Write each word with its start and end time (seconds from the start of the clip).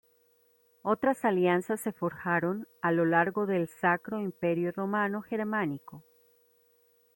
Otras 0.81 1.23
alianzas 1.25 1.79
se 1.79 1.91
forjaron 1.91 2.67
a 2.81 2.91
lo 2.91 3.05
largo 3.05 3.45
del 3.45 3.67
Sacro 3.67 4.19
Imperio 4.19 4.71
Romano 4.71 5.21
Germánico. 5.21 6.03